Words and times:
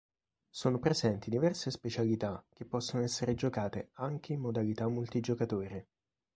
Sono 0.49 0.79
presenti 0.79 1.29
diverse 1.29 1.69
specialità 1.69 2.43
che 2.51 2.65
possono 2.65 3.03
essere 3.03 3.35
giocate 3.35 3.91
anche 3.97 4.33
in 4.33 4.39
modalità 4.39 4.87
multigiocatore. 4.89 5.87